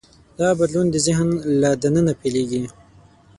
[0.39, 1.27] دا بدلون د ذهن
[1.61, 2.63] له دننه پیلېږي.